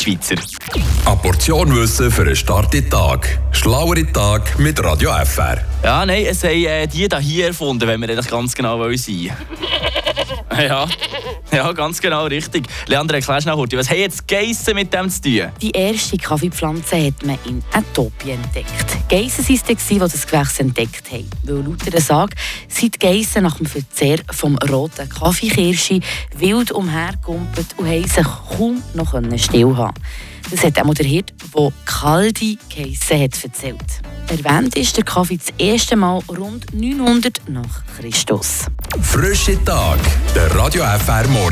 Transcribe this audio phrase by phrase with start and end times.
[0.00, 0.59] Schweizer.
[0.72, 3.40] Eine Portion Wissen für einen starken Tag.
[3.50, 5.58] Schlauere Tag mit Radio FR.
[5.82, 8.96] Ja, nein, es haben äh, die da hier erfunden, wenn wir das ganz genau wollen
[8.96, 9.30] sein
[10.56, 10.86] Ja.
[11.50, 12.68] Ja, ganz genau richtig.
[12.86, 15.48] Leandra, erklär schnell kurz, was haben jetzt Geissen mit dem zu tun?
[15.60, 19.08] Die erste Kaffeepflanze hat man in Äthiopien entdeckt.
[19.08, 21.28] Geissen waren es, die das Gewächs entdeckt haben.
[21.42, 22.36] Weil laut der Sage
[22.68, 26.00] sind die Geissen nach dem Verzehr vom roten Kaffeekirsche
[26.36, 28.26] wild umhergekumpelt und haben sich
[28.56, 30.02] kaum noch stillhalten
[30.50, 33.84] Das hat auch der Hirt, der Kaldi geheissen hat, erzählt.
[34.28, 38.66] Erwähnt ist der Kaffee das erste Mal rund 900 nach Christus.
[39.00, 39.98] Frische Tag,
[40.34, 41.46] der Radio FR Morgen.